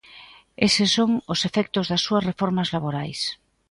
Eses 0.67 0.89
son 0.97 1.11
os 1.33 1.39
efectos 1.49 1.85
das 1.91 2.03
súas 2.05 2.25
reformas 2.29 2.71
laborais. 2.75 3.19